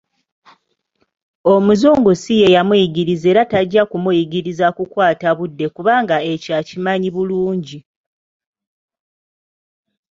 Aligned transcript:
Omuzungu 1.53 2.11
si 2.21 2.33
ye 2.41 2.47
yamuyigiriza 2.55 3.25
era 3.31 3.43
tajja 3.51 3.83
kumuyigiriza 3.91 4.67
kukwata 4.77 5.27
budde 5.37 5.65
kubanga 5.75 6.17
ekyo 6.31 6.51
akimanyi 6.59 7.09
bulungi. 7.15 7.79